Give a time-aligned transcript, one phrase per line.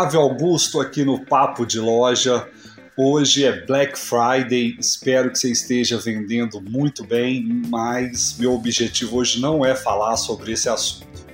[0.00, 2.48] Flávio Augusto aqui no Papo de Loja.
[2.96, 9.42] Hoje é Black Friday, espero que você esteja vendendo muito bem, mas meu objetivo hoje
[9.42, 11.26] não é falar sobre esse assunto.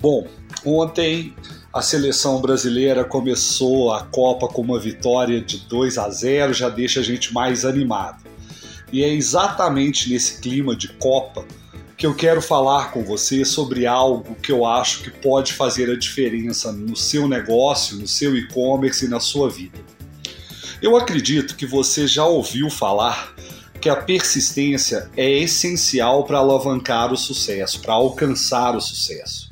[0.00, 0.26] Bom,
[0.64, 1.32] ontem
[1.72, 6.98] a seleção brasileira começou a Copa com uma vitória de 2 a 0, já deixa
[6.98, 8.24] a gente mais animado.
[8.92, 11.44] E é exatamente nesse clima de Copa
[11.96, 15.96] que eu quero falar com você sobre algo que eu acho que pode fazer a
[15.96, 19.78] diferença no seu negócio, no seu e-commerce e na sua vida.
[20.82, 23.34] Eu acredito que você já ouviu falar
[23.80, 29.50] que a persistência é essencial para alavancar o sucesso, para alcançar o sucesso.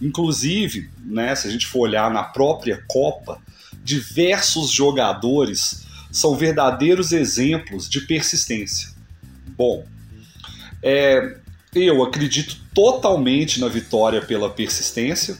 [0.00, 3.42] Inclusive, né, se a gente for olhar na própria Copa,
[3.84, 8.90] diversos jogadores são verdadeiros exemplos de persistência.
[9.56, 9.84] Bom,
[10.82, 11.36] é,
[11.74, 15.38] eu acredito totalmente na vitória pela persistência,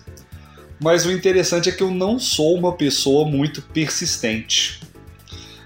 [0.81, 4.81] mas o interessante é que eu não sou uma pessoa muito persistente.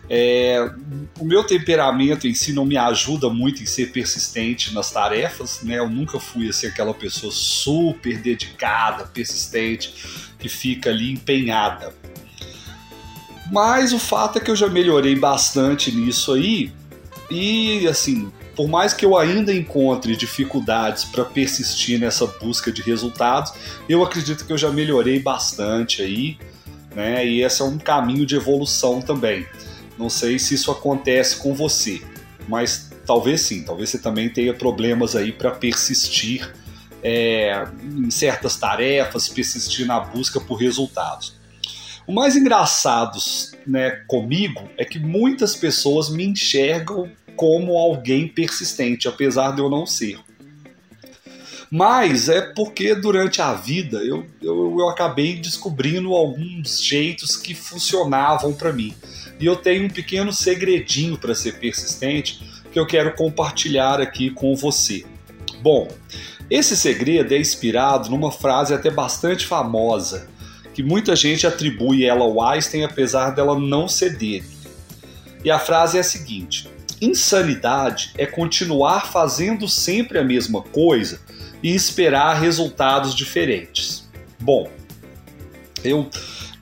[0.08, 0.70] É,
[1.18, 5.78] o meu temperamento em si não me ajuda muito em ser persistente nas tarefas, né?
[5.78, 9.94] Eu nunca fui assim, aquela pessoa super dedicada, persistente,
[10.38, 11.94] que fica ali empenhada.
[13.50, 16.72] Mas o fato é que eu já melhorei bastante nisso aí,
[17.30, 23.52] e assim, por mais que eu ainda encontre dificuldades para persistir nessa busca de resultados,
[23.88, 26.38] eu acredito que eu já melhorei bastante aí,
[26.94, 27.26] né?
[27.26, 29.46] E esse é um caminho de evolução também.
[29.98, 32.02] Não sei se isso acontece com você,
[32.48, 36.52] mas talvez sim, talvez você também tenha problemas aí para persistir
[37.02, 41.40] é, em certas tarefas, persistir na busca por resultados.
[42.06, 43.18] O mais engraçado
[43.66, 47.10] né, comigo é que muitas pessoas me enxergam
[47.42, 50.16] como alguém persistente, apesar de eu não ser.
[51.68, 58.52] Mas é porque durante a vida eu, eu, eu acabei descobrindo alguns jeitos que funcionavam
[58.52, 58.94] para mim.
[59.40, 64.54] E eu tenho um pequeno segredinho para ser persistente que eu quero compartilhar aqui com
[64.54, 65.04] você.
[65.60, 65.88] Bom,
[66.48, 70.28] esse segredo é inspirado numa frase até bastante famosa,
[70.72, 74.46] que muita gente atribui ela ao Einstein, apesar dela não ser dele.
[75.44, 76.70] E a frase é a seguinte:
[77.02, 81.20] Insanidade é continuar fazendo sempre a mesma coisa
[81.60, 84.08] e esperar resultados diferentes.
[84.38, 84.70] Bom,
[85.82, 86.08] eu,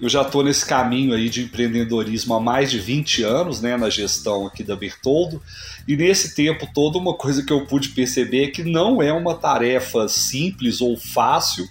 [0.01, 3.91] eu já estou nesse caminho aí de empreendedorismo há mais de 20 anos, né, na
[3.91, 5.43] gestão aqui da Bertoldo,
[5.87, 9.35] e nesse tempo todo uma coisa que eu pude perceber é que não é uma
[9.35, 11.69] tarefa simples ou fácil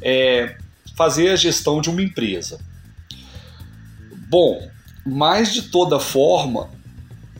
[0.00, 0.56] é,
[0.96, 2.60] fazer a gestão de uma empresa.
[4.28, 4.70] Bom,
[5.04, 6.70] mas de toda forma,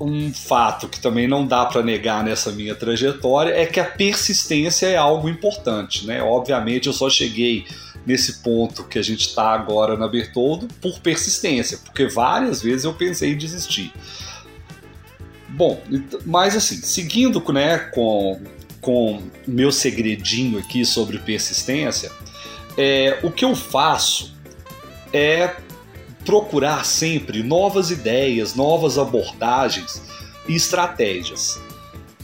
[0.04, 4.86] um fato que também não dá para negar nessa minha trajetória é que a persistência
[4.86, 6.22] é algo importante, né?
[6.22, 7.64] Obviamente eu só cheguei
[8.04, 12.94] nesse ponto que a gente está agora na Bertoldo por persistência, porque várias vezes eu
[12.94, 13.92] pensei em desistir.
[15.48, 15.80] Bom,
[16.24, 18.40] mas assim, seguindo né, com
[18.80, 22.10] com meu segredinho aqui sobre persistência,
[22.76, 24.34] é, o que eu faço
[25.12, 25.54] é
[26.24, 30.02] procurar sempre novas ideias, novas abordagens
[30.48, 31.60] e estratégias,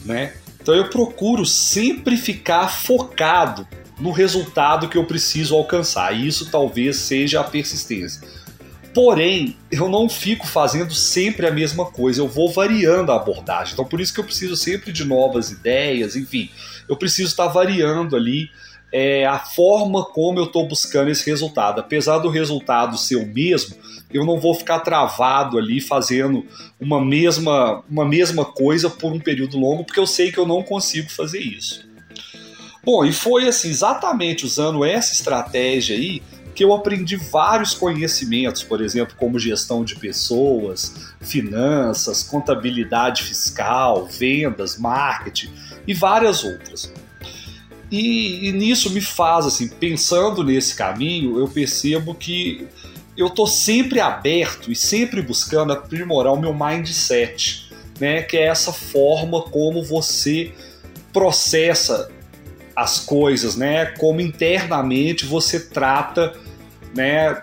[0.05, 0.33] né?
[0.61, 3.67] Então eu procuro sempre ficar focado
[3.99, 6.13] no resultado que eu preciso alcançar.
[6.13, 8.27] E isso talvez seja a persistência.
[8.93, 13.73] Porém, eu não fico fazendo sempre a mesma coisa, eu vou variando a abordagem.
[13.73, 16.49] Então, por isso que eu preciso sempre de novas ideias, enfim,
[16.87, 18.49] eu preciso estar variando ali
[18.91, 21.79] é, a forma como eu estou buscando esse resultado.
[21.79, 23.75] Apesar do resultado ser o mesmo,
[24.11, 26.45] eu não vou ficar travado ali fazendo
[26.79, 30.63] uma mesma, uma mesma coisa por um período longo, porque eu sei que eu não
[30.63, 31.87] consigo fazer isso.
[32.83, 36.23] Bom, e foi assim, exatamente usando essa estratégia aí
[36.55, 44.77] que eu aprendi vários conhecimentos, por exemplo, como gestão de pessoas, finanças, contabilidade fiscal, vendas,
[44.77, 45.51] marketing
[45.87, 46.91] e várias outras.
[47.91, 52.67] E, e, nisso me faz, assim, pensando nesse caminho, eu percebo que
[53.17, 58.21] eu tô sempre aberto e sempre buscando aprimorar o meu mindset, né?
[58.21, 60.53] Que é essa forma como você
[61.11, 62.09] processa
[62.75, 63.87] as coisas, né?
[63.97, 66.33] Como internamente você trata,
[66.95, 67.41] né?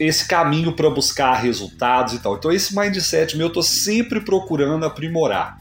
[0.00, 2.36] Esse caminho para buscar resultados e tal.
[2.36, 5.60] Então esse mindset meu eu tô sempre procurando aprimorar.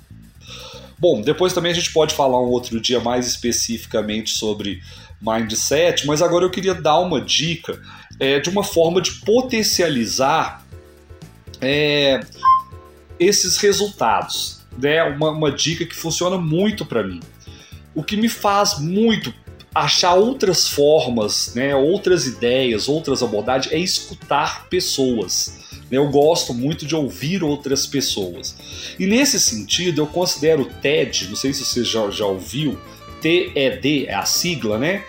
[0.98, 4.82] Bom, depois também a gente pode falar um outro dia mais especificamente sobre
[5.22, 7.82] mindset, mas agora eu queria dar uma dica
[8.20, 10.66] é, de uma forma de potencializar
[11.60, 12.22] é,
[13.20, 14.62] esses resultados.
[14.78, 15.04] Né?
[15.04, 17.20] Uma, uma dica que funciona muito para mim.
[17.94, 19.34] O que me faz muito
[19.74, 25.65] achar outras formas, né, outras ideias, outras abordagens, é escutar pessoas.
[25.92, 28.56] Eu gosto muito de ouvir outras pessoas.
[29.00, 32.78] E nesse sentido, eu considero o TED, não sei se você já, já ouviu,
[33.22, 35.04] TED é a sigla, né?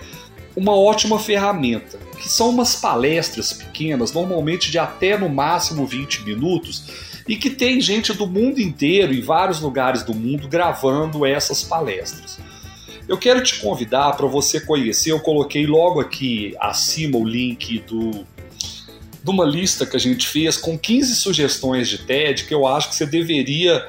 [0.55, 6.85] Uma ótima ferramenta, que são umas palestras pequenas, normalmente de até no máximo 20 minutos,
[7.29, 12.39] e que tem gente do mundo inteiro, em vários lugares do mundo, gravando essas palestras.
[13.09, 18.27] Eu quero te convidar para você conhecer, eu coloquei logo aqui acima o link do
[19.27, 22.91] de uma lista que a gente fez com 15 sugestões de TED que eu acho
[22.91, 23.85] que você deveria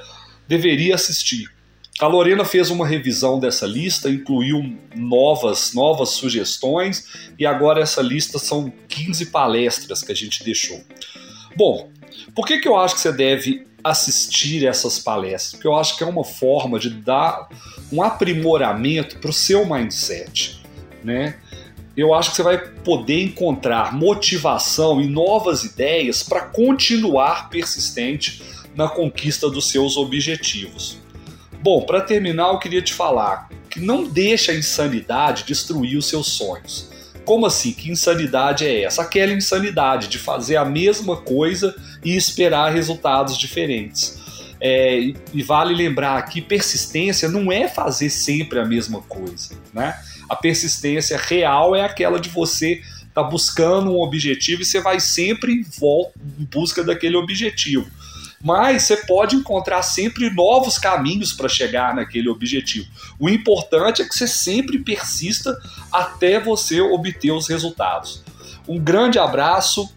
[0.47, 1.47] deveria assistir.
[1.99, 8.39] A Lorena fez uma revisão dessa lista, incluiu novas, novas sugestões e agora essa lista
[8.39, 10.81] são 15 palestras que a gente deixou.
[11.55, 11.91] Bom,
[12.33, 15.51] por que, que eu acho que você deve assistir essas palestras?
[15.53, 17.47] Porque eu acho que é uma forma de dar
[17.91, 20.63] um aprimoramento para o seu mindset,
[21.03, 21.37] né?
[21.97, 28.43] Eu acho que você vai poder encontrar motivação e novas ideias para continuar persistente
[28.75, 30.99] na conquista dos seus objetivos.
[31.59, 36.27] Bom, para terminar, eu queria te falar que não deixa a insanidade destruir os seus
[36.27, 36.87] sonhos.
[37.25, 37.73] Como assim?
[37.73, 39.01] Que insanidade é essa?
[39.01, 44.17] Aquela insanidade de fazer a mesma coisa e esperar resultados diferentes.
[44.61, 44.99] É,
[45.33, 49.99] e vale lembrar que persistência não é fazer sempre a mesma coisa, né?
[50.29, 52.81] A persistência real é aquela de você
[53.13, 57.89] tá buscando um objetivo e você vai sempre em, volta, em busca daquele objetivo
[58.41, 62.87] mas você pode encontrar sempre novos caminhos para chegar naquele objetivo.
[63.19, 65.57] O importante é que você sempre persista
[65.91, 68.23] até você obter os resultados.
[68.67, 69.91] Um grande abraço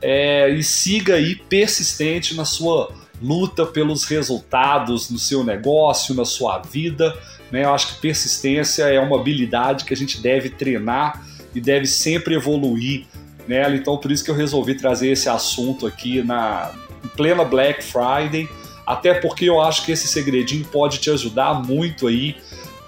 [0.00, 6.58] é, e siga aí persistente na sua luta pelos resultados no seu negócio, na sua
[6.58, 7.16] vida.
[7.50, 7.64] Né?
[7.64, 11.24] Eu acho que persistência é uma habilidade que a gente deve treinar
[11.54, 13.06] e deve sempre evoluir
[13.46, 13.76] nela.
[13.76, 16.72] Então, por isso que eu resolvi trazer esse assunto aqui na,
[17.16, 18.48] plena Black Friday,
[18.86, 22.36] até porque eu acho que esse segredinho pode te ajudar muito aí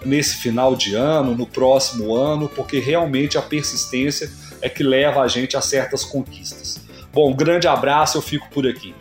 [0.04, 4.30] nesse final de ano, no próximo ano, porque realmente a persistência
[4.60, 6.80] é que leva a gente a certas conquistas.
[7.12, 8.94] Bom, um grande abraço, eu fico por aqui.